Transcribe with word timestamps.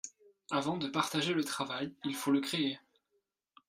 Avant 0.49 0.77
de 0.77 0.87
partager 0.87 1.31
le 1.35 1.43
travail, 1.43 1.93
il 2.05 2.15
faut 2.15 2.31
le 2.31 2.39
créer. 2.41 2.79